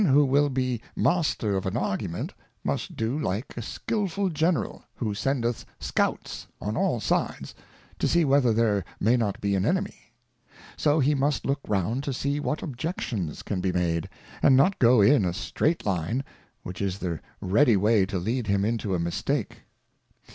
1 0.01 0.05
7 0.07 0.15
1 0.15 0.19
who 0.19 0.25
will 0.31 0.49
be 0.49 0.81
Master 0.95 1.55
of 1.55 1.67
an 1.67 1.75
Argument^ 1.75 2.31
must 2.63 2.95
do 2.97 3.19
like 3.19 3.55
a 3.55 3.61
skilful 3.61 4.29
General, 4.29 4.83
who 4.95 5.13
sendeth 5.13 5.63
Scouts 5.79 6.47
on 6.59 6.75
all 6.75 6.99
sides, 6.99 7.53
to 7.99 8.07
see 8.07 8.25
whether 8.25 8.51
there 8.51 8.83
may 8.99 9.15
not 9.15 9.39
be 9.39 9.53
an 9.53 9.63
Enemy. 9.63 10.11
So 10.75 10.99
he 11.01 11.13
must 11.13 11.45
look 11.45 11.59
round 11.67 12.03
to 12.05 12.13
see 12.13 12.39
what 12.39 12.63
Objections 12.63 13.43
can 13.43 13.61
be 13.61 13.71
made, 13.71 14.09
and 14.41 14.57
not 14.57 14.79
go 14.79 15.01
on 15.01 15.07
in 15.07 15.23
a 15.23 15.33
streight 15.33 15.85
Line, 15.85 16.23
which 16.63 16.81
is 16.81 16.97
the 16.97 17.19
ready 17.39 17.77
way 17.77 18.07
to 18.07 18.17
lead 18.17 18.47
him 18.47 18.65
into 18.65 18.95
a 18.95 18.99
mistake. 18.99 19.59